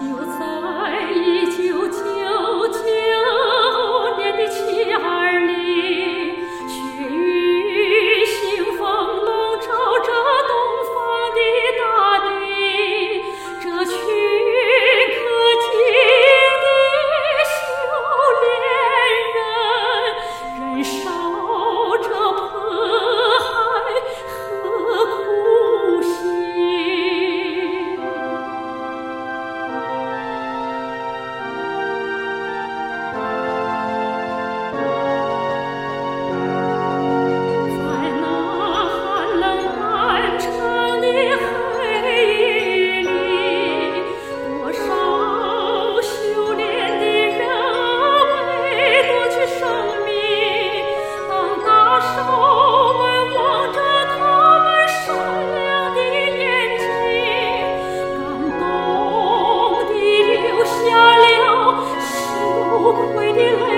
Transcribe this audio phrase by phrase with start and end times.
[0.00, 0.47] 就在
[63.32, 63.77] 你的泪